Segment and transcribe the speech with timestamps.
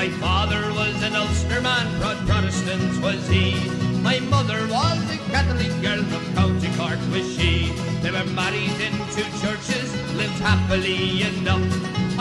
[0.00, 3.52] My father was an Ulsterman, proud Protestant was he.
[4.00, 7.70] My mother was a Catholic girl from County Cork was she.
[8.00, 11.68] They were married in two churches, lived happily enough.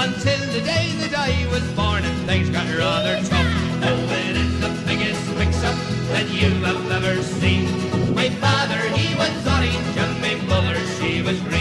[0.06, 3.53] Until the day that I was born and things got rather tough.
[3.88, 5.79] Oh, it is the biggest mix-up
[6.12, 7.63] that you have ever seen.
[8.13, 11.58] My father, he was orange, and my mother, she was green.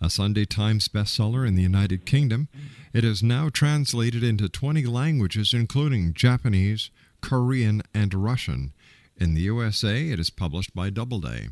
[0.00, 2.48] A Sunday Times bestseller in the United Kingdom,
[2.92, 6.90] it is now translated into 20 languages, including Japanese,
[7.20, 8.72] Korean, and Russian.
[9.16, 11.50] In the USA, it is published by Doubleday.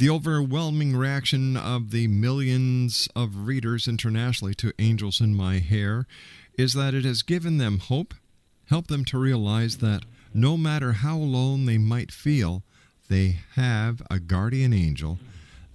[0.00, 6.06] The overwhelming reaction of the millions of readers internationally to Angels in My Hair
[6.56, 8.14] is that it has given them hope,
[8.70, 12.62] helped them to realize that no matter how alone they might feel,
[13.10, 15.18] they have a guardian angel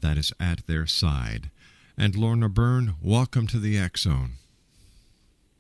[0.02, 1.52] that is at their side.
[1.96, 4.38] And Lorna Byrne, welcome to the X Zone.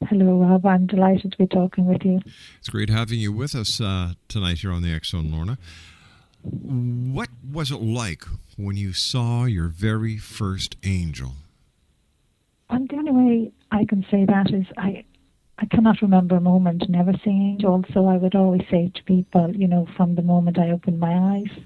[0.09, 0.65] Hello, Rob.
[0.65, 2.19] I'm delighted to be talking with you.
[2.57, 5.59] It's great having you with us uh, tonight here on the X Zone, Lorna.
[6.41, 8.23] What was it like
[8.57, 11.34] when you saw your very first angel?
[12.69, 15.04] And the only way I can say that is I
[15.57, 19.56] I cannot remember a moment never seeing angels, so I would always say to people,
[19.56, 21.63] you know, from the moment I opened my eyes,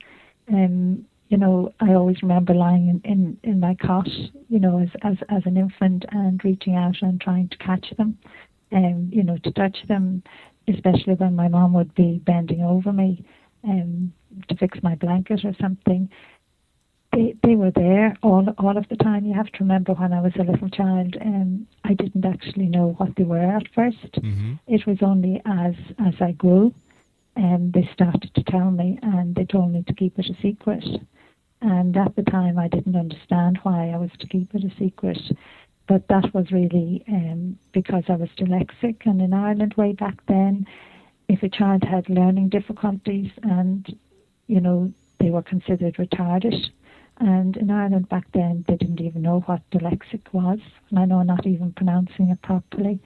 [0.48, 4.08] um, you know, I always remember lying in, in, in my cot,
[4.48, 8.18] you know, as, as, as an infant and reaching out and trying to catch them,
[8.72, 10.22] and, um, you know, to touch them,
[10.68, 13.26] especially when my mom would be bending over me
[13.64, 14.14] um,
[14.48, 16.10] to fix my blanket or something.
[17.12, 19.26] They, they were there all all of the time.
[19.26, 22.94] You have to remember when I was a little child, um, I didn't actually know
[22.98, 24.54] what they were at 1st mm-hmm.
[24.68, 26.74] It was only as as I grew,
[27.36, 30.40] and um, they started to tell me, and they told me to keep it a
[30.42, 30.86] secret.
[31.62, 35.20] And at the time, I didn't understand why I was to keep it a secret.
[35.88, 38.98] But that was really um, because I was dyslexic.
[39.06, 40.68] And in Ireland, way back then,
[41.28, 43.98] if a child had learning difficulties and,
[44.48, 46.70] you know, they were considered retarded.
[47.20, 50.60] And in Ireland back then, they didn't even know what dyslexic was.
[50.90, 53.00] And I know not even pronouncing it properly.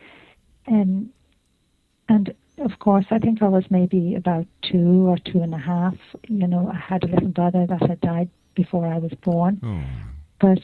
[0.68, 1.10] Um,
[2.08, 5.96] and of course, I think I was maybe about two or two and a half.
[6.28, 9.60] You know, I had a little brother that had died before I was born.
[9.64, 9.84] Oh.
[10.40, 10.62] But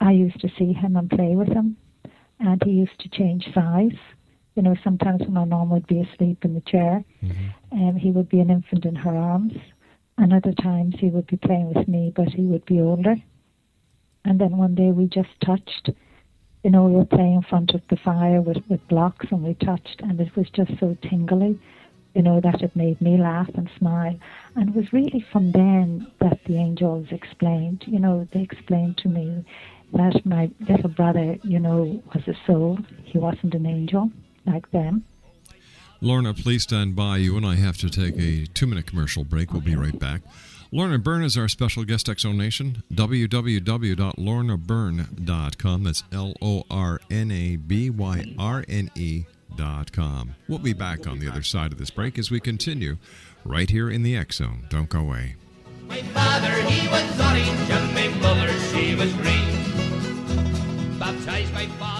[0.00, 1.76] I used to see him and play with him,
[2.40, 3.96] and he used to change size.
[4.56, 7.88] You know, sometimes when my mom would be asleep in the chair, mm-hmm.
[7.88, 9.52] um, he would be an infant in her arms,
[10.20, 13.16] and other times he would be playing with me, but he would be older.
[14.24, 15.90] And then one day we just touched.
[16.62, 19.54] You know, we were playing in front of the fire with, with blocks, and we
[19.54, 21.58] touched, and it was just so tingly
[22.14, 24.18] you know, that it made me laugh and smile.
[24.56, 29.08] And it was really from then that the angels explained, you know, they explained to
[29.08, 29.44] me
[29.92, 32.78] that my little brother, you know, was a soul.
[33.04, 34.10] He wasn't an angel
[34.46, 35.04] like them.
[36.00, 37.18] Lorna, please stand by.
[37.18, 39.52] You and I have to take a two minute commercial break.
[39.52, 40.22] We'll be right back.
[40.72, 42.82] Lorna Byrne is our special guest X Zone Nation.
[42.92, 45.84] www.lornabyrne.com.
[45.84, 49.24] That's L O R N A B Y R N E
[49.92, 50.36] com.
[50.48, 52.96] We'll be back on the other side of this break as we continue
[53.44, 54.64] right here in the Zone.
[54.68, 55.34] Don't go away.
[55.88, 60.98] My father, he was orange, and my mother, she was green.
[60.98, 61.99] Baptized father,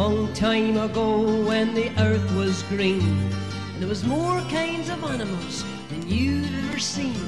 [0.00, 5.64] Long time ago when the earth was green and there was more kinds of animals
[5.88, 7.18] than you'd ever seen.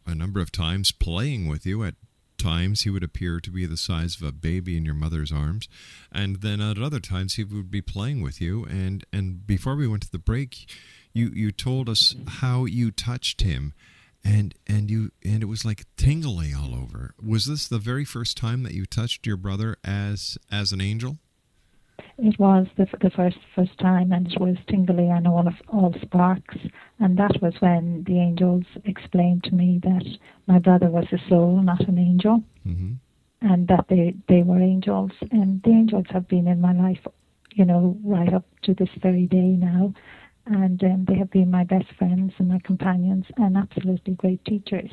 [0.06, 1.82] a number of times, playing with you.
[1.84, 1.94] At
[2.36, 5.68] times, he would appear to be the size of a baby in your mother's arms,
[6.12, 8.64] and then at other times, he would be playing with you.
[8.64, 10.70] And and before we went to the break,
[11.14, 13.72] you you told us how you touched him
[14.24, 18.36] and and you and it was like tingly all over was this the very first
[18.36, 21.18] time that you touched your brother as as an angel
[22.18, 25.94] it was the, the first first time, and it was tingly and all of all
[26.02, 26.56] sparks.
[26.98, 30.04] And that was when the angels explained to me that
[30.46, 32.94] my brother was a soul, not an angel, mm-hmm.
[33.40, 35.12] and that they they were angels.
[35.30, 37.06] And the angels have been in my life,
[37.52, 39.94] you know, right up to this very day now.
[40.50, 44.90] And um, they have been my best friends and my companions, and absolutely great teachers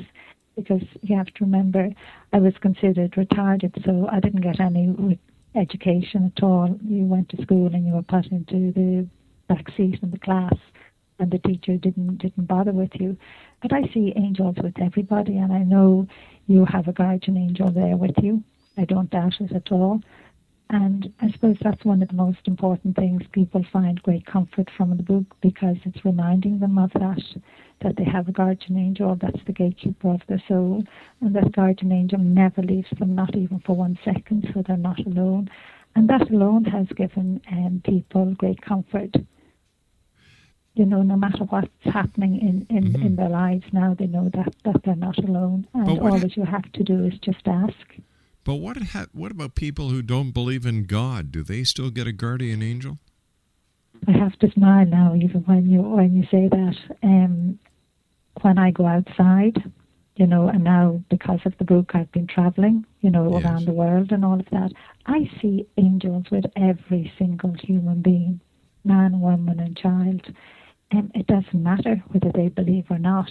[0.54, 1.90] because you have to remember
[2.32, 5.18] I was considered retarded, so I didn't get any
[5.54, 6.78] education at all.
[6.84, 9.06] You went to school and you were put into the
[9.48, 10.54] back seat in the class,
[11.18, 13.16] and the teacher didn't didn't bother with you.
[13.62, 16.06] But I see angels with everybody, and I know
[16.46, 18.42] you have a guardian angel there with you.
[18.76, 20.00] I don't doubt it at all.
[20.68, 24.96] And I suppose that's one of the most important things people find great comfort from
[24.96, 27.22] the book because it's reminding them of that,
[27.82, 30.82] that they have a guardian angel that's the gatekeeper of their soul,
[31.20, 34.98] and that guardian angel never leaves them, not even for one second, so they're not
[35.06, 35.48] alone.
[35.94, 39.14] And that alone has given um, people great comfort.
[40.74, 43.06] You know, no matter what's happening in, in, mm-hmm.
[43.06, 45.66] in their lives now, they know that, that they're not alone.
[45.74, 47.72] And all that you have to do is just ask.
[48.46, 51.32] But what ha- what about people who don't believe in God?
[51.32, 52.98] Do they still get a guardian angel?
[54.06, 56.76] I have to smile now, even when you when you say that.
[57.02, 57.58] Um,
[58.42, 59.72] when I go outside,
[60.14, 63.44] you know, and now because of the book, I've been traveling, you know, yes.
[63.44, 64.70] around the world and all of that.
[65.06, 68.40] I see angels with every single human being,
[68.84, 70.22] man, woman, and child.
[70.92, 73.30] And it doesn't matter whether they believe or not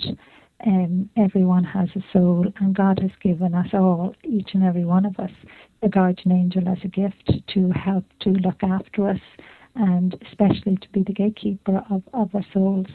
[0.65, 5.05] um, everyone has a soul, and God has given us all, each and every one
[5.05, 5.31] of us,
[5.81, 9.19] a guardian angel as a gift to help to look after us,
[9.75, 12.87] and especially to be the gatekeeper of, of our souls.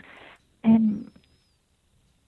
[0.65, 1.11] Um,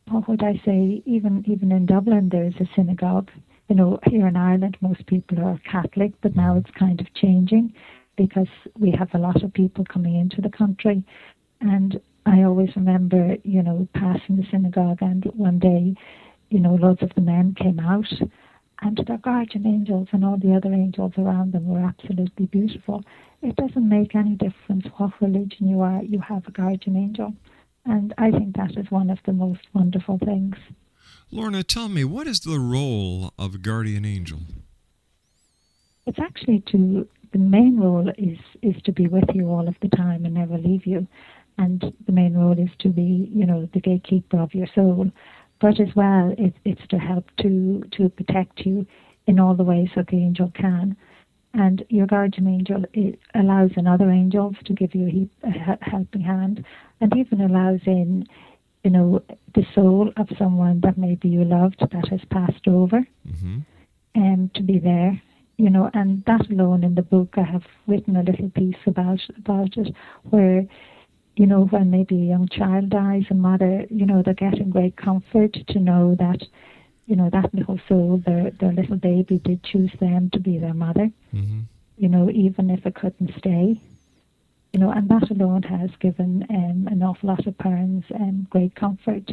[0.09, 1.03] what would I say?
[1.07, 3.31] Even even in Dublin, there is a synagogue.
[3.69, 7.73] You know, here in Ireland, most people are Catholic, but now it's kind of changing
[8.17, 8.49] because
[8.79, 11.03] we have a lot of people coming into the country,
[11.63, 15.95] and I always remember, you know, passing the synagogue, and one day,
[16.51, 18.07] you know, loads of the men came out,
[18.81, 23.05] and their guardian angels and all the other angels around them were absolutely beautiful.
[23.41, 27.35] It doesn't make any difference what religion you are, you have a guardian angel.
[27.85, 30.55] And I think that is one of the most wonderful things.
[31.31, 34.41] Lorna, tell me, what is the role of a guardian angel?
[36.07, 39.89] It's actually to, the main role is, is to be with you all of the
[39.89, 41.07] time and never leave you
[41.59, 45.11] and the main role is to be, you know, the gatekeeper of your soul.
[45.61, 48.87] But as well, it, it's to help to to protect you
[49.27, 50.97] in all the ways that the angel can.
[51.55, 56.65] And your guardian angel it allows another angels to give you a, a helping hand,
[57.01, 58.27] and even allows in,
[58.83, 59.23] you know,
[59.55, 63.59] the soul of someone that maybe you loved that has passed over, mm-hmm.
[64.15, 65.21] and um, to be there
[65.63, 69.21] you know, and that alone in the book I have written a little piece about
[69.39, 69.95] about it
[70.31, 70.67] where
[71.37, 74.97] you know, when maybe a young child dies, a mother, you know, they're getting great
[74.97, 76.43] comfort to know that,
[77.07, 80.75] you know, that little soul, their their little baby, did choose them to be their
[80.75, 81.11] mother.
[81.35, 81.61] Mm-hmm.
[81.97, 83.81] You know, even if it couldn't stay.
[84.73, 88.75] You know, and that alone has given um, an awful lot of parents um, great
[88.75, 89.31] comfort.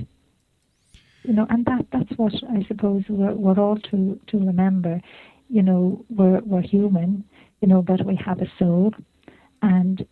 [1.23, 5.01] You know, and that that's what I suppose we're, we're all to to remember.
[5.49, 7.25] You know, we're we're human.
[7.61, 8.93] You know, but we have a soul,
[9.61, 10.05] and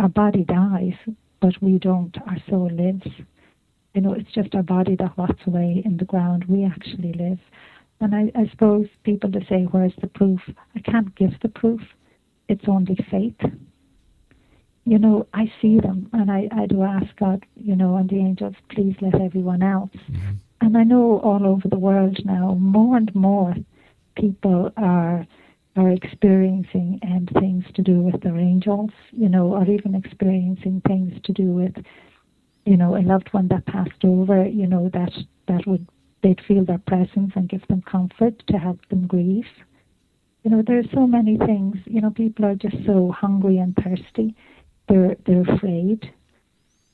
[0.00, 0.94] our body dies,
[1.40, 2.16] but we don't.
[2.26, 3.06] Our soul lives.
[3.94, 6.44] You know, it's just our body that rots away in the ground.
[6.48, 7.38] We actually live.
[8.00, 10.40] And I, I suppose people to say, where's the proof?
[10.74, 11.80] I can't give the proof.
[12.48, 13.36] It's only faith.
[14.86, 18.16] You know, I see them and I, I do ask God, you know, and the
[18.16, 19.90] angels, please let everyone else.
[20.10, 20.32] Mm-hmm.
[20.62, 23.54] And I know all over the world now, more and more
[24.16, 25.26] people are
[25.80, 31.14] are experiencing and things to do with their angels, you know, or even experiencing things
[31.24, 31.74] to do with,
[32.66, 35.12] you know, a loved one that passed over, you know, that
[35.48, 35.86] that would
[36.22, 39.46] they'd feel their presence and give them comfort to help them grieve.
[40.42, 41.76] You know, there's so many things.
[41.86, 44.36] You know, people are just so hungry and thirsty.
[44.88, 46.12] They're they're afraid.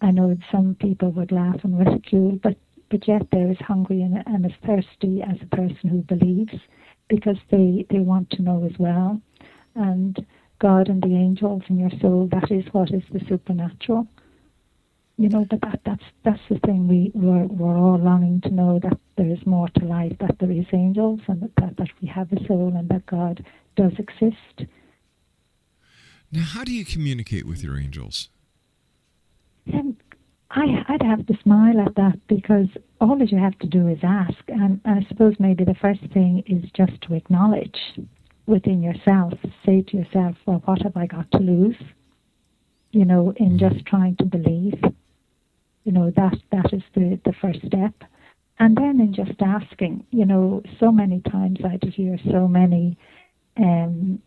[0.01, 2.57] I know some people would laugh and ridicule, but
[2.89, 6.55] but yet they're as hungry and, and as thirsty as a person who believes
[7.09, 9.21] because they, they want to know as well.
[9.77, 10.27] and
[10.59, 14.07] God and the angels and your soul, that is what is the supernatural.
[15.19, 18.79] You know, but that, that's that's the thing we we're, we're all longing to know
[18.83, 22.09] that there is more to life, that there is angels, and that, that, that we
[22.09, 23.45] have a soul, and that God
[23.77, 24.71] does exist.
[26.31, 28.29] Now, how do you communicate with your angels?
[29.73, 29.97] Um,
[30.51, 32.69] I, I'd have to smile at that because
[33.01, 34.39] all that you have to do is ask.
[34.49, 37.77] And, and I suppose maybe the first thing is just to acknowledge
[38.47, 39.33] within yourself,
[39.65, 41.77] say to yourself, well, what have I got to lose?
[42.93, 44.81] You know, in just trying to believe.
[45.85, 47.95] You know, that that is the, the first step.
[48.59, 52.97] And then in just asking, you know, so many times I'd hear so many
[53.59, 54.21] um,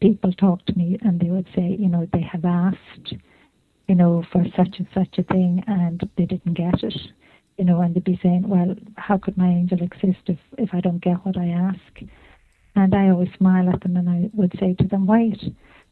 [0.00, 3.14] people talk to me and they would say, you know, they have asked,
[3.88, 6.96] you know, for such and such a thing and they didn't get it.
[7.58, 10.80] You know, and they'd be saying, Well, how could my angel exist if, if I
[10.80, 12.10] don't get what I ask?
[12.74, 15.40] And I always smile at them and I would say to them, Wait.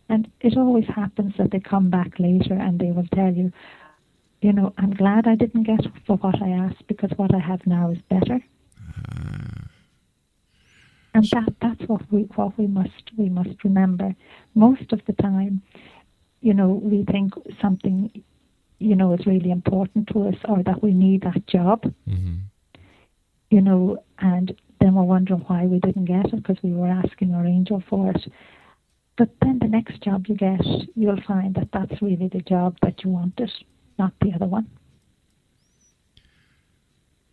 [0.09, 3.53] And it always happens that they come back later and they will tell you,
[4.43, 7.65] you know, I'm glad I didn't get for what I asked because what I have
[7.65, 8.41] now is better.
[8.77, 9.69] Uh-huh.
[11.15, 14.15] And that that's what we what we must we must remember.
[14.55, 15.63] Most of the time,
[16.43, 18.11] you know, we think something,
[18.79, 21.83] you know, is really important to us or that we need that job.
[22.09, 22.35] Mm-hmm.
[23.51, 27.35] You know, and then we're wondering why we didn't get it because we were asking
[27.35, 28.33] our angel for it.
[29.17, 30.65] But then the next job you get,
[30.97, 33.51] you'll find that that's really the job that you wanted,
[33.99, 34.67] not the other one.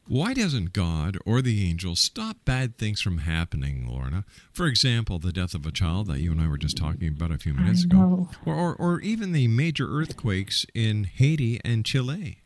[0.10, 4.26] Why doesn't God or the angels stop bad things from happening, Lorna?
[4.52, 7.30] For example, the death of a child that you and I were just talking about
[7.30, 12.42] a few minutes ago, or, or, or even the major earthquakes in Haiti and Chile.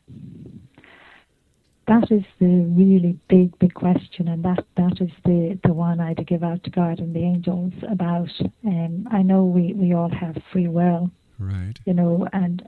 [1.88, 6.28] That is the really big, big question, and that, that is the, the one I'd
[6.28, 8.30] give out to God and the angels about.
[8.66, 11.80] Um, I know we, we all have free will, Right.
[11.86, 12.62] you know, and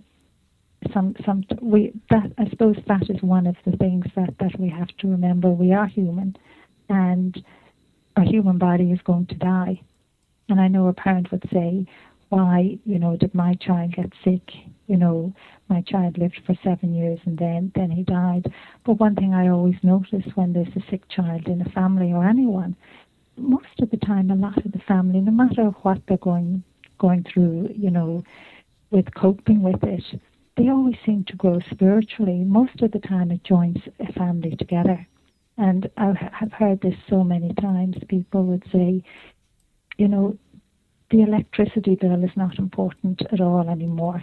[0.94, 4.70] some some we that I suppose that is one of the things that that we
[4.70, 5.50] have to remember.
[5.50, 6.36] We are human,
[6.90, 7.44] and
[8.16, 9.82] our human body is going to die.
[10.50, 11.86] And I know a parent would say,
[12.30, 14.52] "Why, you know, did my child get sick?
[14.88, 15.34] You know,
[15.70, 18.52] my child lived for seven years and then then he died."
[18.84, 22.26] But one thing I always notice when there's a sick child in a family or
[22.26, 22.76] anyone,
[23.38, 26.64] most of the time, a lot of the family, no matter what they're going
[26.98, 28.24] going through, you know,
[28.92, 30.04] with coping with it,
[30.58, 32.44] they always seem to grow spiritually.
[32.46, 35.06] Most of the time, it joins a family together.
[35.58, 37.96] And I have heard this so many times.
[38.08, 39.04] People would say,
[39.98, 40.38] you know,
[41.12, 44.22] the electricity bill is not important at all anymore.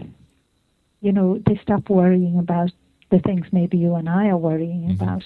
[1.00, 2.70] You know, they stop worrying about
[3.10, 5.02] the things maybe you and I are worrying mm-hmm.
[5.02, 5.22] about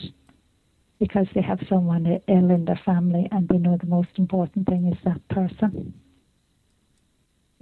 [0.98, 4.90] because they have someone ill in their family and they know the most important thing
[4.90, 5.94] is that person.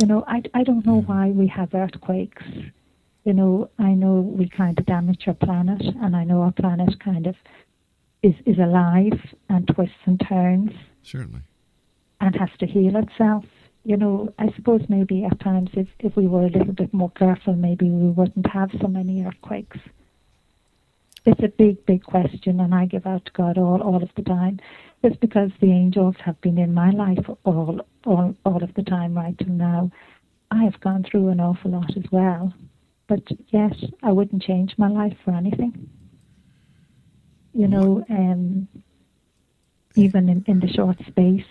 [0.00, 1.12] You know, I, I don't know mm-hmm.
[1.12, 2.42] why we have earthquakes
[3.24, 7.00] you know, I know we kind of damage our planet, and I know our planet
[7.00, 7.34] kind of
[8.22, 10.70] is is alive and twists and turns
[11.02, 11.40] Certainly.
[12.20, 13.44] and has to heal itself.
[13.84, 17.10] You know, I suppose maybe at times if, if we were a little bit more
[17.10, 19.78] careful, maybe we wouldn't have so many earthquakes.
[21.26, 24.22] It's a big, big question, and I give out to God all, all of the
[24.22, 24.58] time.
[25.02, 29.14] It's because the angels have been in my life all, all, all of the time
[29.14, 29.90] right till now.
[30.50, 32.52] I have gone through an awful lot as well.
[33.06, 35.88] But yes, I wouldn't change my life for anything.
[37.52, 38.66] You know, um,
[39.94, 41.44] even in, in the short space,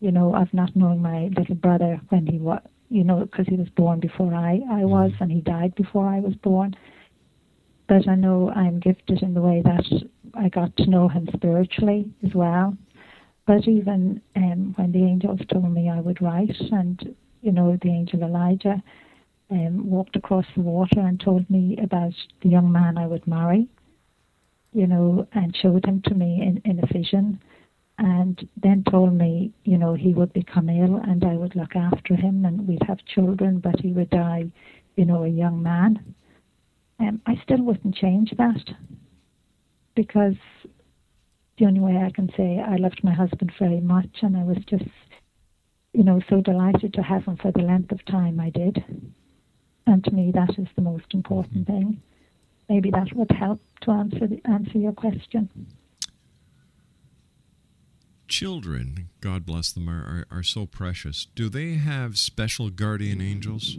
[0.00, 3.56] you know, of not knowing my little brother when he was, you know, because he
[3.56, 6.74] was born before I, I was and he died before I was born.
[7.86, 9.84] But I know I'm gifted in the way that
[10.34, 12.76] I got to know him spiritually as well.
[13.46, 17.88] But even um, when the angels told me I would write, and, you know, the
[17.88, 18.82] angel Elijah,
[19.50, 23.68] um, walked across the water and told me about the young man I would marry,
[24.72, 27.40] you know, and showed him to me in, in a vision,
[27.98, 32.14] and then told me, you know, he would become ill and I would look after
[32.14, 34.46] him and we'd have children, but he would die,
[34.96, 36.14] you know, a young man.
[36.98, 38.64] Um, I still wouldn't change that
[39.94, 40.36] because
[41.58, 44.58] the only way I can say I loved my husband very much and I was
[44.66, 44.84] just,
[45.92, 48.82] you know, so delighted to have him for the length of time I did.
[49.90, 51.72] And to me, that is the most important mm-hmm.
[51.72, 52.02] thing.
[52.68, 55.50] Maybe that would help to answer the, answer your question.
[58.28, 61.26] Children, God bless them, are, are, are so precious.
[61.34, 63.76] Do they have special guardian angels?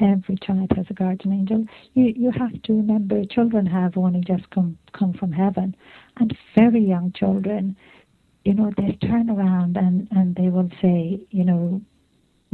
[0.00, 1.66] Every child has a guardian angel.
[1.94, 5.76] You you have to remember, children have only just come come from heaven,
[6.16, 7.76] and very young children,
[8.46, 11.80] you know, they turn around and, and they will say, you know,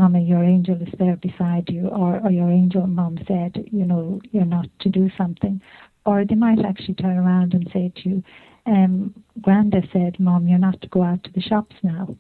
[0.03, 4.21] Mama, your angel is there beside you, or, or your angel, Mom said, you know,
[4.33, 5.61] you're not to do something.
[6.05, 8.23] Or they might actually turn around and say to you,
[8.67, 12.17] um, Granda said, Mom, you're not to go out to the shops now.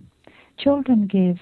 [0.58, 1.38] Children give,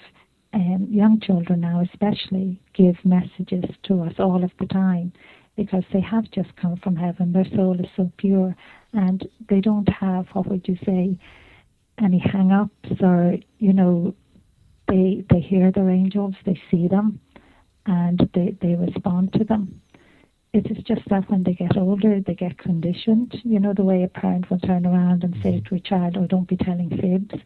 [0.54, 5.12] um, young children now especially, give messages to us all of the time
[5.56, 7.34] because they have just come from heaven.
[7.34, 8.56] Their soul is so pure
[8.94, 11.18] and they don't have, what would you say,
[12.02, 14.14] any hang ups or, you know,
[14.90, 17.20] they they hear their angels, they see them
[17.86, 19.80] and they, they respond to them.
[20.52, 23.36] It is just that when they get older, they get conditioned.
[23.44, 26.26] You know, the way a parent will turn around and say to a child, Oh,
[26.26, 27.40] don't be telling fibs.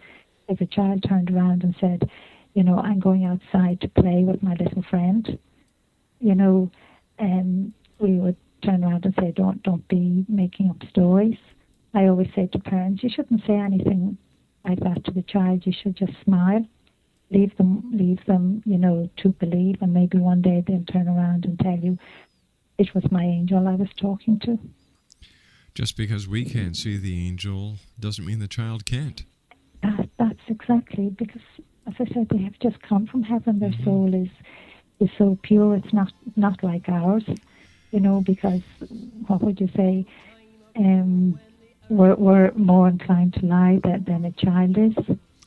[0.48, 2.08] If a child turned around and said,
[2.54, 5.38] You know, I'm going outside to play with my little friend,
[6.20, 6.70] you know,
[7.18, 11.38] um, we would turn around and say, Don't don't be making up stories.
[11.92, 14.16] I always say to parents, you shouldn't say anything
[14.66, 15.62] like that to the child.
[15.64, 16.66] You should just smile
[17.34, 21.44] leave them leave them you know to believe and maybe one day they'll turn around
[21.44, 21.98] and tell you
[22.78, 24.58] it was my angel I was talking to.
[25.74, 29.24] Just because we can't see the angel doesn't mean the child can't.
[29.82, 31.42] That, that's exactly because,
[31.86, 33.58] as I said, they have just come from heaven.
[33.58, 33.84] Their mm-hmm.
[33.84, 34.28] soul is
[35.00, 35.74] is so pure.
[35.74, 37.24] It's not not like ours,
[37.90, 38.22] you know.
[38.24, 38.62] Because
[39.26, 40.06] what would you say?
[40.76, 41.38] Um,
[41.88, 44.94] we're we're more inclined to lie than, than a child is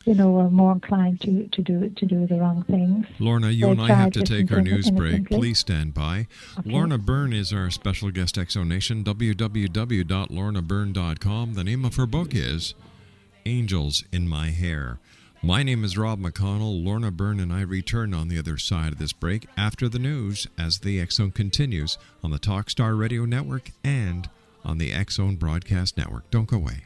[0.07, 3.05] you know, are more inclined to, to do to do the wrong things.
[3.19, 5.29] Lorna, you and I have to take our news break.
[5.29, 6.27] Please stand by.
[6.57, 6.71] Okay.
[6.71, 9.03] Lorna Byrne is our special guest exonation.
[9.03, 11.53] www.lornabyrne.com.
[11.53, 12.73] The name of her book is
[13.45, 14.99] Angels in My Hair.
[15.43, 16.81] My name is Rob McConnell.
[16.83, 20.47] Lorna Byrne and I return on the other side of this break after the news
[20.57, 24.29] as the Zone continues on the Talkstar Radio Network and
[24.63, 26.31] on the Zone Broadcast Network.
[26.31, 26.85] Don't go away.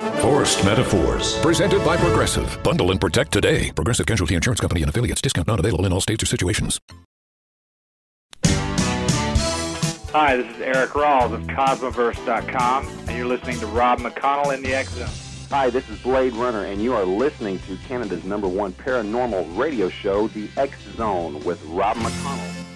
[0.00, 1.38] Forced Metaphors.
[1.40, 2.62] Presented by Progressive.
[2.62, 3.72] Bundle and protect today.
[3.72, 5.22] Progressive Casualty Insurance Company and affiliates.
[5.22, 6.78] Discount not available in all states or situations.
[10.12, 14.74] Hi, this is Eric Rawls of Cosmoverse.com, and you're listening to Rob McConnell in the
[14.74, 15.08] X Zone.
[15.50, 19.88] Hi, this is Blade Runner, and you are listening to Canada's number one paranormal radio
[19.88, 22.75] show, The X Zone, with Rob McConnell.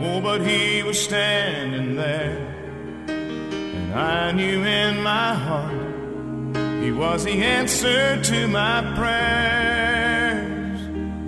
[0.00, 2.38] Oh, but he was standing there,
[3.08, 5.74] and I knew in my heart
[6.82, 10.80] he was the answer to my prayers.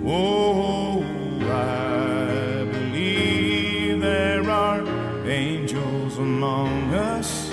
[0.05, 1.03] Oh,
[1.51, 4.81] I believe there are
[5.27, 7.49] angels among us,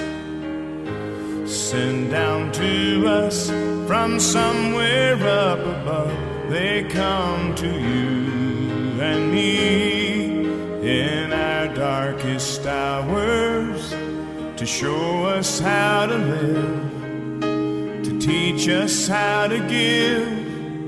[1.52, 3.50] sent down to us
[3.88, 6.12] from somewhere up above.
[6.48, 9.87] They come to you and me
[12.68, 13.90] hours
[14.58, 17.42] to show us how to live,
[18.04, 20.86] to teach us how to give,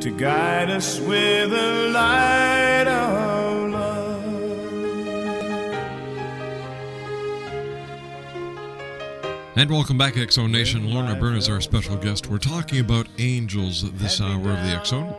[0.00, 4.24] to guide us with the light of love.
[9.56, 10.90] And welcome back, X Zone Nation.
[10.92, 12.28] Lorna Byrne is our special guest.
[12.28, 15.16] We're talking about angels this hour of the Exo.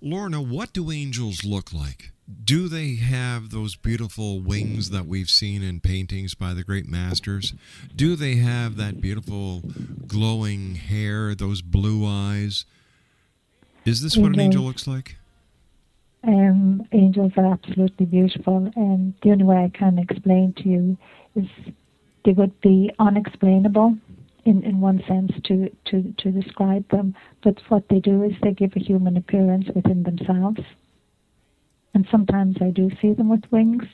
[0.00, 2.12] Lorna, what do angels look like?
[2.44, 7.52] Do they have those beautiful wings that we've seen in paintings by the great masters?
[7.94, 9.62] Do they have that beautiful
[10.06, 12.64] glowing hair, those blue eyes?
[13.84, 14.40] Is this what an mm-hmm.
[14.40, 15.16] angel looks like?
[16.28, 20.98] Um, angels are absolutely beautiful, and the only way I can explain to you
[21.34, 21.46] is
[22.26, 23.96] they would be unexplainable
[24.44, 27.14] in, in one sense to, to, to describe them.
[27.42, 30.60] But what they do is they give a human appearance within themselves.
[31.94, 33.84] And sometimes I do see them with wings,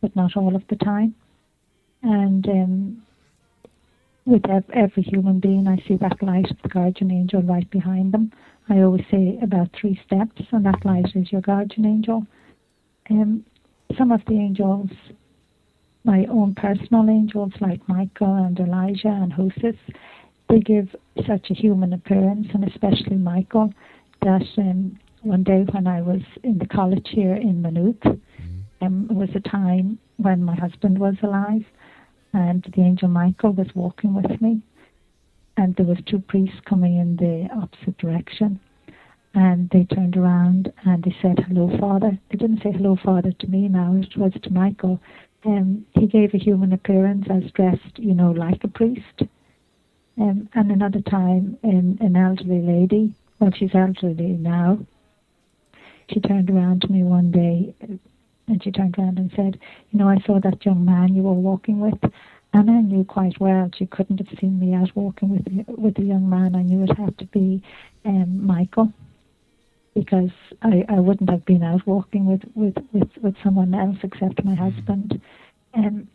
[0.00, 1.14] but not all of the time.
[2.02, 3.02] And um,
[4.26, 4.42] with
[4.74, 8.32] every human being, I see that light of the guardian angel right behind them.
[8.70, 12.26] I always say about three steps, and that light is your guardian angel.
[13.10, 13.44] Um,
[13.96, 14.90] some of the angels,
[16.04, 19.76] my own personal angels like Michael and Elijah and Hosus,
[20.48, 20.94] they give
[21.26, 23.72] such a human appearance, and especially Michael,
[24.22, 28.84] that um, one day when I was in the college here in Maynooth, mm-hmm.
[28.84, 31.64] um, it was a time when my husband was alive,
[32.34, 34.60] and the angel Michael was walking with me,
[35.58, 38.60] and there was two priests coming in the opposite direction
[39.34, 42.16] and they turned around and they said hello father.
[42.30, 43.94] They didn't say hello father to me now.
[43.94, 45.00] It was to michael.
[45.44, 49.22] Um, he gave a human appearance as dressed you know like a priest.
[50.18, 54.78] Um, and another time an, an elderly lady well she's elderly now.
[56.08, 57.74] She turned around to me one day
[58.46, 59.58] and she turned around and said
[59.90, 62.12] you know i saw that young man you were walking with
[62.52, 66.02] and I knew quite well she couldn't have seen me out walking with with a
[66.02, 66.54] young man.
[66.54, 67.62] I knew it had to be
[68.04, 68.92] um, Michael
[69.94, 70.30] because
[70.62, 74.54] I, I wouldn't have been out walking with, with, with, with someone else except my
[74.54, 75.20] husband.
[75.74, 76.06] Um,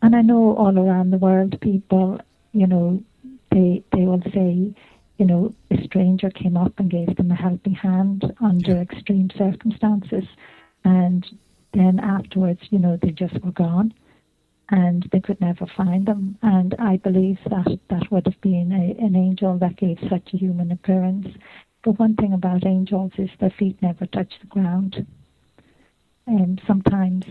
[0.00, 2.18] and I know all around the world people,
[2.52, 3.02] you know,
[3.50, 4.74] they they will say,
[5.18, 10.24] you know, a stranger came up and gave them a helping hand under extreme circumstances,
[10.84, 11.26] and
[11.72, 13.92] then afterwards, you know, they just were gone
[14.70, 16.36] and they could never find them.
[16.42, 20.36] And I believe that that would have been a, an angel that gave such a
[20.36, 21.28] human appearance.
[21.84, 25.06] But one thing about angels is their feet never touch the ground.
[26.26, 27.24] And sometimes,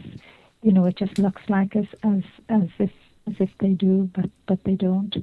[0.61, 2.91] you know, it just looks like as as as if
[3.27, 5.13] as if they do, but but they don't.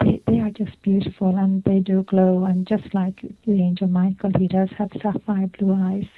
[0.00, 2.44] They they are just beautiful and they do glow.
[2.44, 6.08] And just like the angel Michael, he does have sapphire blue eyes.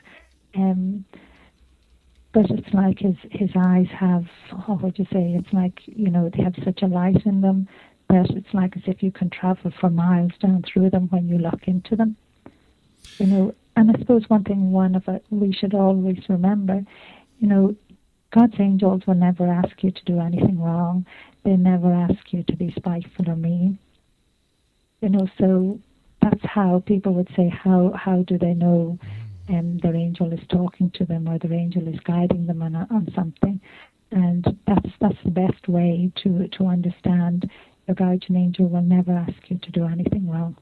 [0.56, 1.04] Um,
[2.34, 4.26] but it's like his his eyes have
[4.66, 5.34] how would you say?
[5.38, 7.68] It's like you know they have such a light in them
[8.10, 11.38] that it's like as if you can travel for miles down through them when you
[11.38, 12.16] look into them.
[13.18, 16.84] You know and i suppose one thing one of it we should always remember
[17.40, 17.74] you know
[18.30, 21.06] god's angels will never ask you to do anything wrong.
[21.44, 23.78] They never ask you to be spiteful or mean.
[25.00, 25.78] You know so
[26.22, 28.98] that's how people would say how how do they know
[29.48, 33.08] um, their angel is talking to them or their angel is guiding them on, on
[33.14, 33.60] something.
[34.10, 37.50] And that's that's the best way to, to understand
[37.86, 40.56] your guardian angel will never ask you to do anything wrong.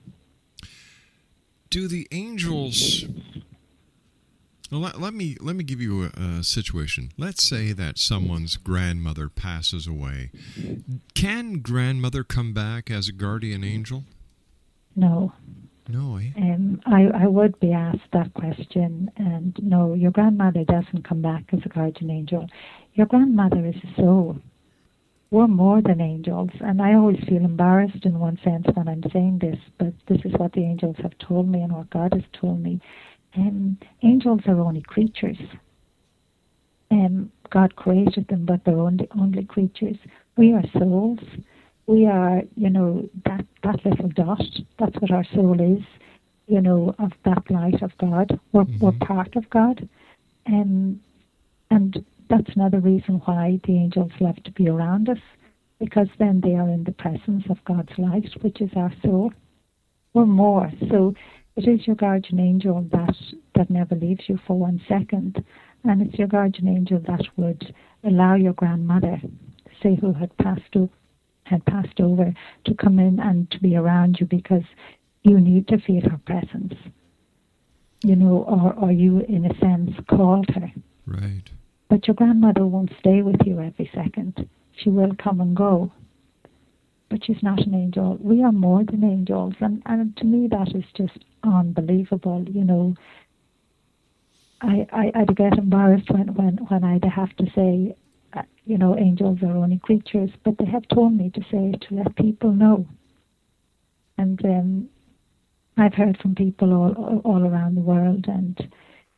[1.70, 3.04] Do the angels
[4.72, 7.10] well, let, let, me let me give you a, a, situation.
[7.18, 10.30] Let's say that someone's grandmother passes away.
[11.14, 14.04] Can grandmother come back as a guardian angel?
[14.96, 15.34] No.
[15.92, 16.30] No, eh?
[16.38, 21.44] Um, I, I would be asked that question, and no, your grandmother doesn't come back
[21.52, 22.46] as a guardian angel.
[22.94, 24.38] Your grandmother is a soul.
[25.30, 29.40] We're more than angels, and I always feel embarrassed in one sense when I'm saying
[29.40, 32.62] this, but this is what the angels have told me and what God has told
[32.62, 32.80] me.
[33.36, 35.38] Um, angels are only creatures.
[36.90, 39.96] Um, God created them, but they're only, only creatures.
[40.38, 41.18] We are souls
[41.86, 44.42] we are, you know, that, that little dot.
[44.78, 45.82] That's what our soul is,
[46.46, 48.38] you know, of that light of God.
[48.52, 48.84] We're, mm-hmm.
[48.84, 49.88] we're part of God.
[50.46, 51.00] Um,
[51.70, 55.18] and that's another reason why the angels love to be around us,
[55.78, 59.32] because then they are in the presence of God's light, which is our soul.
[60.14, 60.70] We're more.
[60.90, 61.14] So
[61.56, 63.16] it is your guardian angel that,
[63.54, 65.44] that never leaves you for one second.
[65.84, 69.20] And it's your guardian angel that would allow your grandmother,
[69.82, 70.76] say who had passed
[71.44, 72.32] had passed over
[72.64, 74.64] to come in and to be around you because
[75.22, 76.74] you need to feel her presence.
[78.04, 80.72] You know, or, or you, in a sense, called her.
[81.06, 81.48] Right.
[81.88, 84.48] But your grandmother won't stay with you every second.
[84.76, 85.92] She will come and go.
[87.10, 88.16] But she's not an angel.
[88.20, 89.54] We are more than angels.
[89.60, 92.44] And, and to me, that is just unbelievable.
[92.50, 92.94] You know,
[94.62, 97.94] I, I, I'd get embarrassed when, when, when I'd have to say,
[98.64, 102.16] you know, angels are only creatures, but they have told me to say to let
[102.16, 102.86] people know.
[104.18, 104.88] And um,
[105.76, 108.56] I've heard from people all all around the world, and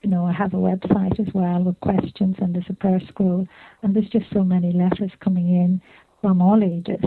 [0.02, 3.46] you know, I have a website as well with questions, and there's a prayer scroll,
[3.82, 5.80] and there's just so many letters coming in
[6.20, 7.04] from all ages.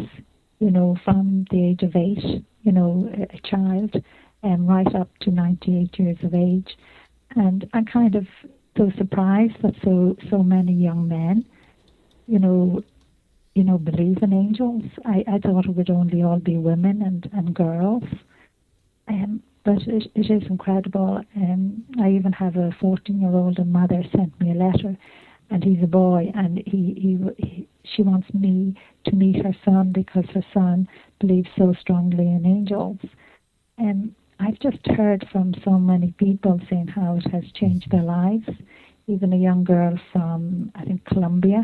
[0.60, 3.96] You know, from the age of eight, you know, a, child,
[4.44, 6.76] um, right up to 98 years of age,
[7.36, 8.26] and I'm kind of
[8.76, 11.46] so surprised that so so many young men
[12.28, 12.84] you know,
[13.56, 14.84] you know, believe in angels.
[15.06, 18.04] I, I thought it would only all be women and, and girls.
[19.08, 21.22] Um, but it, it is incredible.
[21.36, 24.96] Um, I even have a 14 year old mother sent me a letter,
[25.50, 29.92] and he's a boy, and he, he, he she wants me to meet her son
[29.94, 30.88] because her son
[31.20, 32.98] believes so strongly in angels.
[33.78, 38.48] And I've just heard from so many people saying how it has changed their lives.
[39.08, 41.64] Even a young girl from, I think, Colombia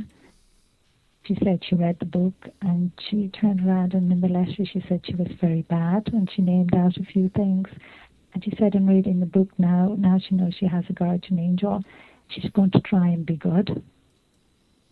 [1.24, 4.84] she said she read the book and she turned around and in the letter she
[4.88, 7.68] said she was very bad and she named out a few things.
[8.34, 11.40] And she said in reading the book now, now she knows she has a guardian
[11.40, 11.84] angel,
[12.28, 13.82] she's going to try and be good.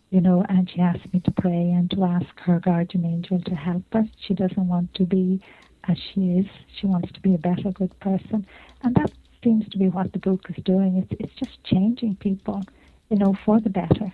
[0.08, 3.54] You know, and she asked me to pray and to ask her guardian angel to
[3.54, 4.04] help her.
[4.26, 5.40] She doesn't want to be
[5.88, 6.46] as she is.
[6.80, 8.46] She wants to be a better, good person.
[8.82, 9.10] And that
[9.42, 10.96] seems to be what the book is doing.
[10.96, 12.62] It's, it's just changing people,
[13.10, 14.12] you know, for the better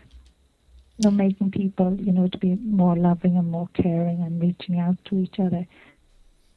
[0.99, 4.81] you know, making people, you know, to be more loving and more caring and reaching
[4.81, 5.67] out to each other.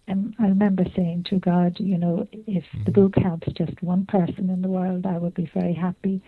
[0.07, 2.91] And I remember saying to God, you know, if the mm-hmm.
[2.91, 6.21] book helps just one person in the world, I would be very happy.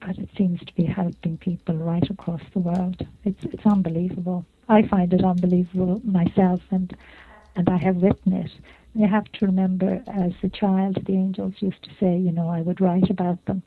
[0.00, 3.06] But it seems to be helping people right across the world.
[3.24, 4.44] It's it's unbelievable.
[4.68, 6.96] I find it unbelievable myself, and
[7.54, 8.50] and I have written it.
[8.94, 12.62] You have to remember, as a child, the angels used to say, you know, I
[12.62, 13.62] would write about them.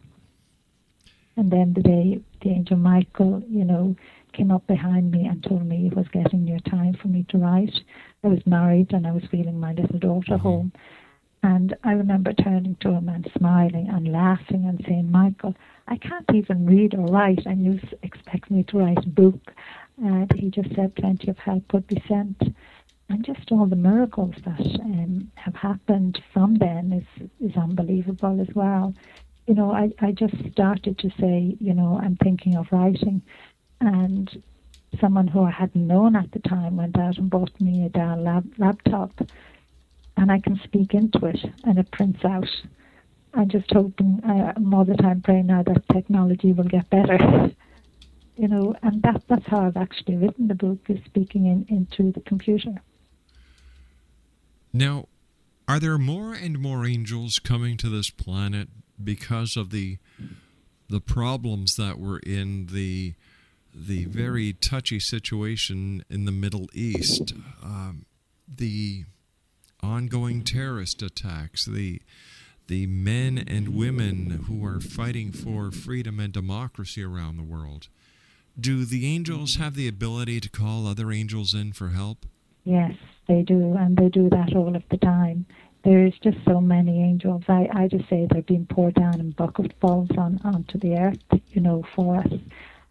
[1.36, 3.96] And then the day the angel Michael, you know,
[4.34, 7.38] came up behind me and told me it was getting near time for me to
[7.38, 7.74] write.
[8.24, 10.42] I was married and I was feeling my little daughter mm-hmm.
[10.42, 10.72] home.
[11.44, 15.56] And I remember turning to him and smiling and laughing and saying, Michael,
[15.88, 19.52] I can't even read or write, and you expect me to write a book.
[19.98, 22.42] And he just said plenty of help would be sent.
[23.10, 28.56] And just all the miracles that um, have happened from then is, is unbelievable as
[28.56, 28.94] well
[29.48, 33.22] you know, I, I just started to say, you know, I'm thinking of writing.
[33.82, 34.44] And
[35.00, 38.22] someone who I hadn't known at the time went out and bought me a Dell
[38.22, 39.12] lab, laptop.
[40.16, 42.50] And I can speak into it and it prints out.
[43.34, 47.52] I'm just hoping, uh, I'm all the time praying now that technology will get better.
[48.38, 52.12] you know, and that, that's how I've actually written the book, is speaking in, into
[52.12, 52.76] the computer.
[54.72, 55.08] Now,
[55.68, 58.70] are there more and more angels coming to this planet
[59.02, 59.98] because of the
[60.90, 63.14] the problems that were in the
[63.74, 68.06] the very touchy situation in the Middle East, um,
[68.48, 69.06] the
[69.82, 72.02] ongoing terrorist attacks, the
[72.68, 77.90] the men and women who are fighting for freedom and democracy around the world.
[78.58, 82.26] Do the angels have the ability to call other angels in for help?
[82.64, 82.94] Yes,
[83.28, 85.46] they do, and they do that all of the time
[85.84, 87.44] there's just so many angels.
[87.48, 91.62] I, I just say they're being poured down in bucketfuls on onto the earth, you
[91.62, 92.34] know, for us,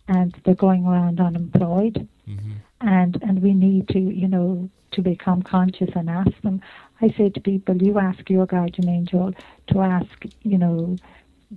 [0.09, 2.53] and they're going around unemployed, mm-hmm.
[2.81, 6.61] and and we need to, you know, to become conscious and ask them.
[7.01, 9.33] I say to people, you ask your guardian angel
[9.69, 10.97] to ask, you know,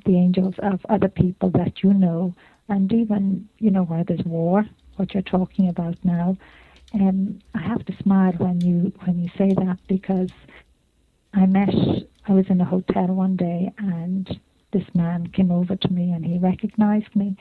[0.05, 2.33] the angels of other people that you know,
[2.69, 6.37] and even, you know, where there's war, what you're talking about now.
[6.93, 10.29] And I have to smile when you when you say that because
[11.35, 11.69] I met,
[12.27, 14.39] I was in a hotel one day and
[14.71, 17.35] this man came over to me and he recognized me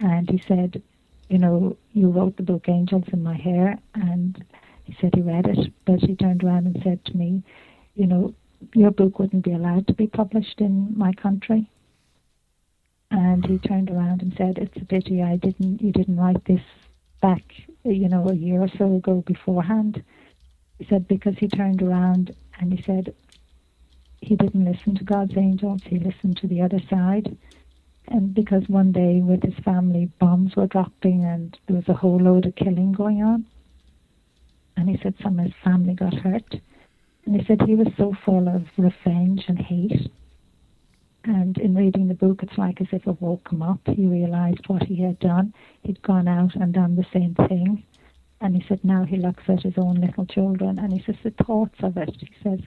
[0.00, 0.82] and he said,
[1.28, 4.44] you know, you wrote the book Angels in My Hair and
[4.82, 7.44] he said he read it, but he turned around and said to me,
[7.94, 8.34] you know,
[8.74, 11.70] your book wouldn't be allowed to be published in my country.
[13.12, 15.80] And he turned around and said, "It's a pity I didn't.
[15.80, 16.60] You didn't write this
[17.22, 17.42] back,
[17.84, 20.02] you know, a year or so ago beforehand."
[20.78, 23.14] He said because he turned around and he said,
[24.20, 27.36] he didn't listen to God's angels, he listened to the other side.
[28.08, 32.18] And because one day with his family, bombs were dropping and there was a whole
[32.18, 33.46] load of killing going on.
[34.76, 36.54] and he said some of his family got hurt.
[37.26, 40.10] And he said he was so full of revenge and hate.
[41.24, 43.80] And in reading the book, it's like as if it woke him up.
[43.86, 45.52] He realized what he had done.
[45.82, 47.82] He'd gone out and done the same thing.
[48.40, 51.32] And he said now he looks at his own little children and he says the
[51.44, 52.14] thoughts of it.
[52.18, 52.60] He says,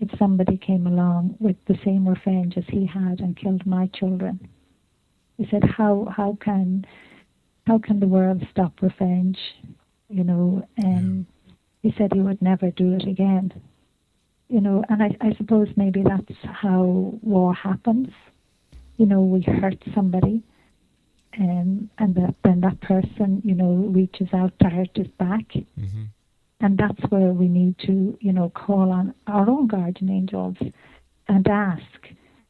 [0.00, 4.48] if somebody came along with the same revenge as he had and killed my children,
[5.36, 6.84] he said, how how can
[7.66, 9.38] how can the world stop revenge?
[10.08, 11.26] You know, and
[11.82, 13.52] he said he would never do it again.
[14.48, 18.08] You know, and I, I suppose maybe that's how war happens.
[18.96, 20.42] You know, we hurt somebody,
[21.38, 25.46] um, and that, then that person, you know, reaches out to hurt us back.
[25.52, 26.04] Mm-hmm.
[26.60, 30.56] And that's where we need to, you know, call on our own guardian angels
[31.28, 31.82] and ask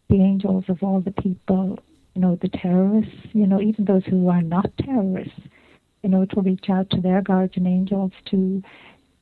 [0.08, 1.78] the angels of all the people,
[2.14, 5.40] you know, the terrorists, you know, even those who are not terrorists,
[6.02, 8.62] you know, to reach out to their guardian angels to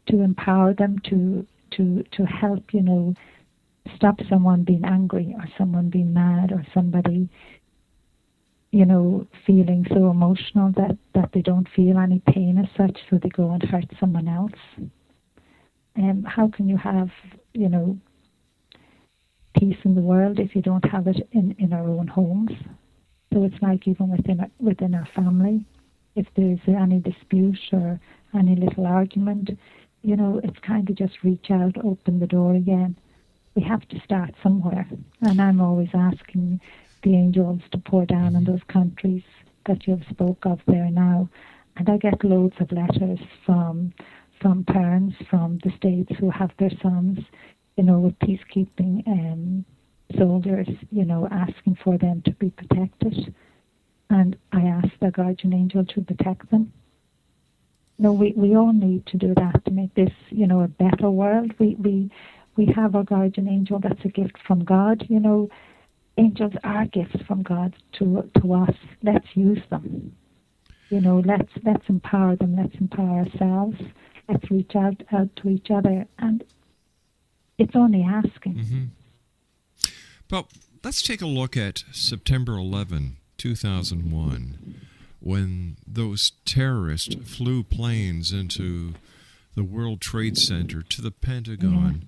[0.09, 3.13] to empower them to to to help, you know,
[3.97, 7.29] stop someone being angry or someone being mad or somebody
[8.77, 13.19] you know, feeling so emotional that, that they don't feel any pain as such, so
[13.23, 14.53] they go and hurt someone else.
[15.97, 17.09] Um, how can you have,
[17.55, 17.97] you know,
[19.59, 22.51] peace in the world if you don't have it in, in our own homes?
[23.33, 25.65] So it's like even within our, within our family,
[26.15, 27.99] if there's any dispute or
[28.39, 29.53] any little argument,
[30.03, 32.99] you know, it's kind of just reach out, open the door again.
[33.55, 34.87] We have to start somewhere.
[35.23, 36.61] And I'm always asking
[37.07, 39.23] the angels to pour down in those countries
[39.67, 41.29] that you've spoke of there now.
[41.77, 43.93] And I get loads of letters from
[44.41, 47.21] from parents from the states who have their sons,
[47.77, 49.65] you know, with peacekeeping um,
[50.19, 53.35] soldiers, you know, asking for them to be protected.
[54.11, 56.73] And I ask the guardian angel to protect them.
[57.99, 61.09] No, we, we all need to do that to make this, you know, a better
[61.09, 61.53] world.
[61.61, 62.11] We we
[62.57, 65.49] we have our guardian angel that's a gift from God, you know,
[66.17, 68.75] angels are gifts from God to to us.
[69.03, 70.17] Let's use them.
[70.91, 72.57] You know, let's let's empower them.
[72.57, 73.77] Let's empower ourselves.
[74.29, 76.45] Let's reach out out to each other, and
[77.59, 78.55] it's only asking.
[78.55, 78.85] Mm-hmm.
[80.29, 80.47] But
[80.83, 84.75] let's take a look at September 11, 2001,
[85.21, 88.95] when those terrorists flew planes into
[89.55, 92.05] the World Trade Center to the Pentagon.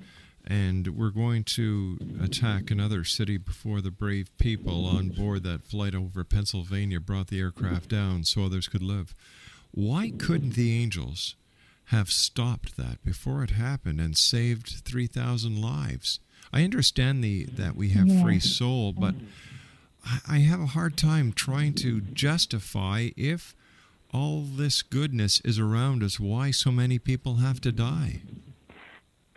[0.49, 5.95] And we're going to attack another city before the brave people on board that flight
[5.95, 9.15] over Pennsylvania brought the aircraft down so others could live.
[9.73, 11.37] Why couldn't the angels
[11.87, 16.19] have stopped that before it happened and saved 3,000 lives?
[16.51, 18.23] I understand the that we have yeah.
[18.23, 19.15] free soul, but
[20.27, 23.55] I have a hard time trying to justify if
[24.15, 28.23] all this goodness is around us, why so many people have to die.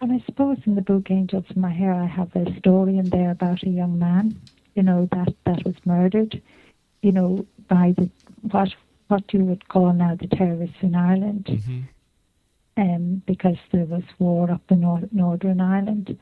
[0.02, 3.10] And I suppose in the book Angels in My Hair, I have a story in
[3.12, 4.36] there about a young man,
[4.74, 6.42] you know, that, that was murdered,
[7.04, 8.10] you know, by the
[8.50, 8.70] what
[9.10, 11.82] what you would call now the terrorists in Ireland, mm-hmm.
[12.78, 16.18] um, because there was war up in Nor- Northern Ireland,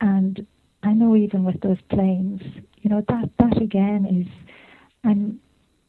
[0.00, 0.44] and
[0.82, 2.40] I know even with those planes,
[2.80, 4.26] you know, that that again is,
[5.04, 5.38] I'm,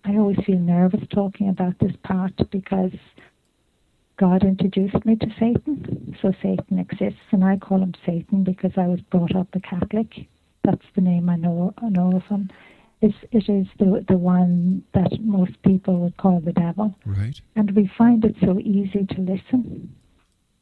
[0.03, 2.91] I always feel nervous talking about this part because
[4.17, 6.15] God introduced me to Satan.
[6.21, 10.27] So Satan exists, and I call him Satan because I was brought up a Catholic.
[10.63, 12.49] That's the name I know I know of him.
[13.01, 16.95] It's, it is the the one that most people would call the devil.
[17.05, 17.39] Right.
[17.55, 19.93] And we find it so easy to listen.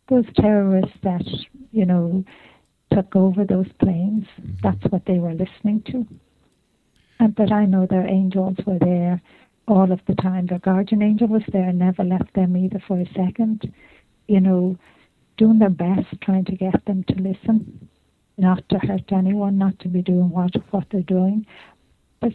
[0.09, 1.25] Those terrorists that
[1.71, 2.25] you know
[2.91, 4.55] took over those planes, mm-hmm.
[4.61, 6.07] that's what they were listening to.
[7.19, 9.21] And but I know their angels were there
[9.67, 10.47] all of the time.
[10.47, 13.71] Their guardian angel was there, never left them either for a second.
[14.27, 14.77] You know,
[15.37, 17.89] doing their best, trying to get them to listen,
[18.37, 21.45] not to hurt anyone, not to be doing what what they're doing.
[22.19, 22.33] But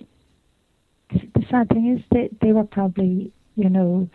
[1.11, 4.09] the sad thing is, they they were probably, you know,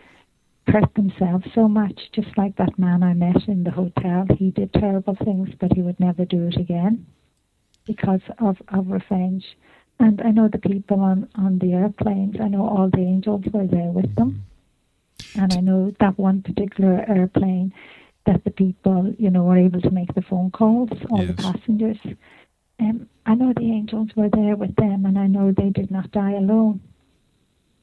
[0.68, 1.99] hurt themselves so much.
[2.14, 5.82] Just like that man I met in the hotel, he did terrible things, but he
[5.82, 7.05] would never do it again
[7.86, 9.45] because of of revenge.
[9.99, 13.67] And I know the people on, on the airplanes, I know all the angels were
[13.67, 14.43] there with them.
[15.35, 17.73] And I know that one particular airplane
[18.25, 21.35] that the people, you know, were able to make the phone calls, all yes.
[21.35, 21.97] the passengers.
[22.79, 26.11] Um, I know the angels were there with them, and I know they did not
[26.11, 26.81] die alone.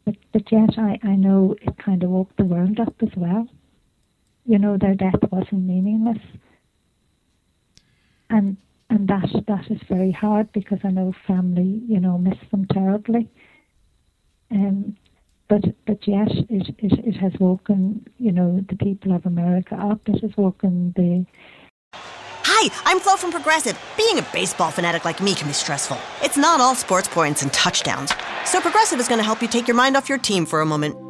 [0.04, 3.46] But, but yet, I, I know it kind of woke the world up as well.
[4.46, 6.22] You know, their death wasn't meaningless.
[8.30, 8.56] And
[8.90, 13.28] and that that is very hard because I know family, you know, miss them terribly.
[14.50, 14.96] Um,
[15.48, 20.00] but but yet it, it, it has woken, you know, the people of America up.
[20.08, 21.24] It has woken the
[22.52, 23.80] Hi, I'm Flo from Progressive.
[23.96, 25.98] Being a baseball fanatic like me can be stressful.
[26.22, 28.12] It's not all sports points and touchdowns.
[28.44, 30.66] So Progressive is going to help you take your mind off your team for a
[30.66, 31.09] moment.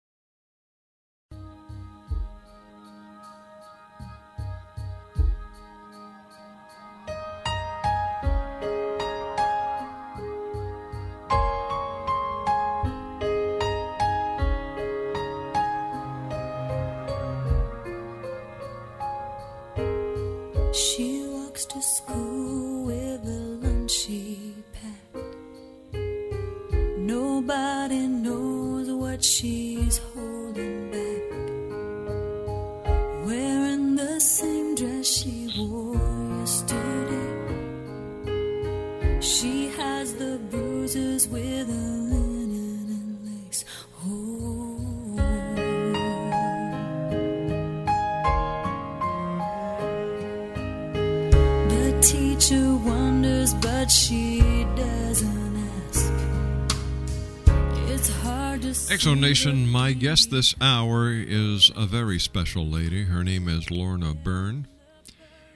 [59.01, 63.05] X Zone Nation, my guest this hour is a very special lady.
[63.05, 64.67] Her name is Lorna Byrne.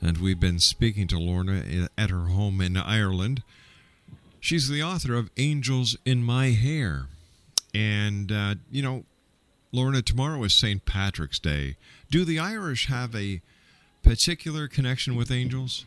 [0.00, 3.42] And we've been speaking to Lorna at her home in Ireland.
[4.38, 7.08] She's the author of Angels in My Hair.
[7.74, 9.06] And, uh, you know,
[9.72, 10.86] Lorna, tomorrow is St.
[10.86, 11.74] Patrick's Day.
[12.12, 13.42] Do the Irish have a
[14.06, 15.84] particular connection with angels?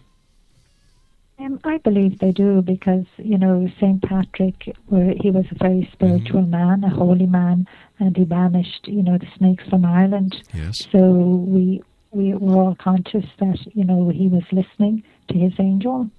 [1.39, 5.89] Um, I believe they do because you know Saint Patrick, where he was a very
[5.93, 7.65] spiritual man, a holy man,
[7.99, 10.43] and he banished you know the snakes from Ireland.
[10.53, 10.87] Yes.
[10.91, 16.09] So we we were all conscious that you know he was listening to his angel,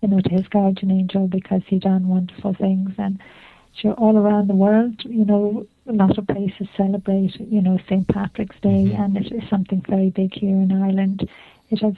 [0.00, 3.20] you know to his guardian angel because he done wonderful things and
[3.74, 8.08] sure all around the world you know a lot of places celebrate you know Saint
[8.08, 11.28] Patrick's Day and it is something very big here in Ireland.
[11.70, 11.94] It has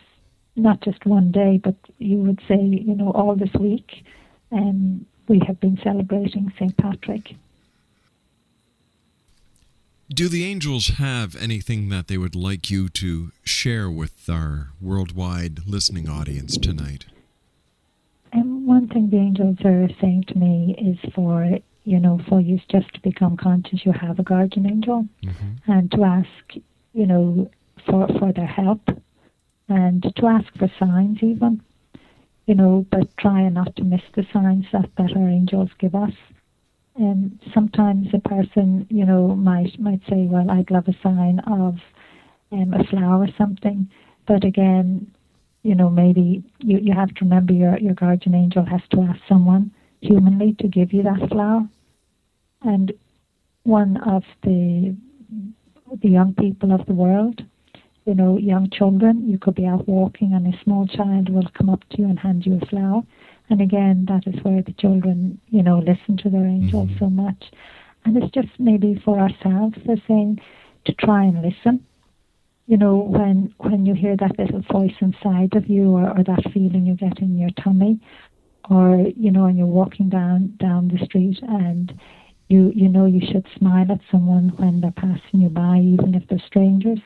[0.58, 4.04] not just one day, but you would say, you know, all this week,
[4.52, 6.76] um, we have been celebrating St.
[6.76, 7.34] Patrick.
[10.10, 15.66] Do the angels have anything that they would like you to share with our worldwide
[15.66, 17.04] listening audience tonight?
[18.32, 21.58] And one thing the angels are saying to me is for,
[21.88, 25.06] you know, for you just to become conscious you have a guardian angel
[25.66, 26.60] and to ask,
[26.92, 27.50] you know,
[27.86, 28.82] for, for their help
[29.70, 31.62] and to ask for signs even,
[32.46, 36.12] you know, but try not to miss the signs that, that our angels give us.
[36.96, 41.76] And sometimes a person, you know, might might say, "Well, I'd love a sign of
[42.50, 43.88] um, a flower or something,"
[44.26, 45.06] but again,
[45.62, 49.20] you know, maybe you, you have to remember your your guardian angel has to ask
[49.28, 49.70] someone
[50.00, 51.68] humanly to give you that flower.
[52.62, 52.92] And
[53.64, 54.96] one of the
[56.02, 57.42] the young people of the world,
[58.04, 61.70] you know, young children, you could be out walking and a small child will come
[61.70, 63.02] up to you and hand you a flower.
[63.50, 66.98] And again, that is where the children, you know, listen to their angels mm-hmm.
[66.98, 67.44] so much.
[68.04, 70.40] And it's just maybe for ourselves, they're saying
[70.84, 71.84] to try and listen.
[72.66, 76.52] You know, when when you hear that little voice inside of you or, or that
[76.52, 77.98] feeling you get in your tummy,
[78.70, 81.98] or, you know, and you're walking down down the street and
[82.48, 86.26] you you know you should smile at someone when they're passing you by, even if
[86.28, 86.98] they're strangers.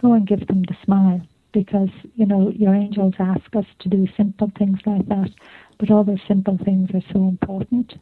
[0.00, 1.20] Go and give them the smile
[1.52, 5.30] because you know your angels ask us to do simple things like that,
[5.78, 7.94] but all those simple things are so important.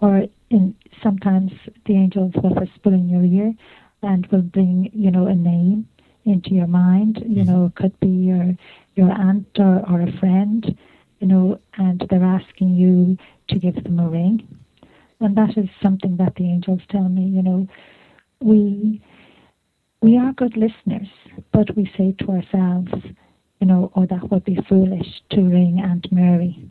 [0.00, 1.52] Or in sometimes
[1.86, 3.54] the angels will whisper in your ear
[4.02, 5.88] and will bring you know a name
[6.24, 7.18] into your mind.
[7.26, 7.52] You mm-hmm.
[7.52, 8.54] know, it could be your
[8.94, 10.78] your aunt or, or a friend.
[11.18, 13.16] You know, and they're asking you
[13.48, 14.61] to give them a ring
[15.22, 17.68] And that is something that the angels tell me, you know,
[18.40, 19.00] we
[20.00, 21.06] we are good listeners,
[21.52, 22.90] but we say to ourselves,
[23.60, 26.68] you know, oh, that would be foolish to ring Aunt Mary.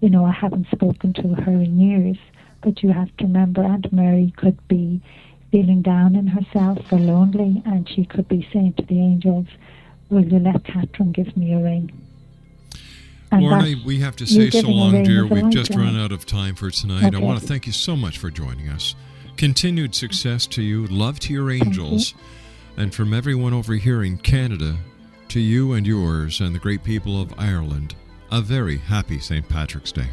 [0.00, 2.16] You know, I haven't spoken to her in years,
[2.62, 5.02] but you have to remember Aunt Mary could be
[5.50, 9.46] feeling down in herself or lonely, and she could be saying to the angels,
[10.10, 11.90] Will you let Catherine give me a ring?
[13.40, 15.26] Lorna, we have to say so long, dear.
[15.26, 15.82] We've just time.
[15.82, 17.14] run out of time for tonight.
[17.14, 18.94] I want to thank you so much for joining us.
[19.36, 20.86] Continued success to you.
[20.86, 22.14] Love to your angels.
[22.76, 24.76] And from everyone over here in Canada,
[25.28, 27.94] to you and yours and the great people of Ireland,
[28.30, 29.48] a very happy St.
[29.48, 30.08] Patrick's Day.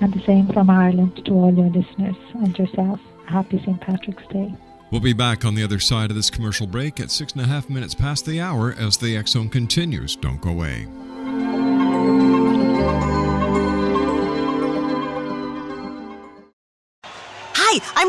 [0.00, 3.00] And the same from Ireland to all your listeners and yourself.
[3.26, 3.80] Happy St.
[3.80, 4.54] Patrick's Day.
[4.90, 7.46] We'll be back on the other side of this commercial break at six and a
[7.46, 10.16] half minutes past the hour as the Zone continues.
[10.16, 10.88] Don't go away.